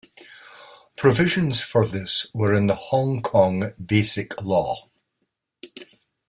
Provisions 0.97 1.61
for 1.61 1.85
this 1.85 2.25
were 2.33 2.55
in 2.55 2.65
the 2.65 2.73
Hong 2.73 3.21
Kong 3.21 3.75
Basic 3.85 4.41
Law. 4.43 4.89